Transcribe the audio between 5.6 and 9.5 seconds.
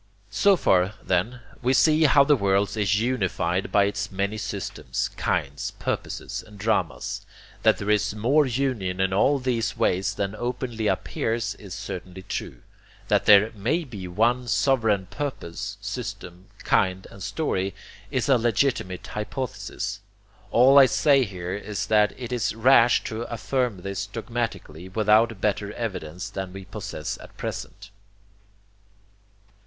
purposes, and dramas. That there is more union in all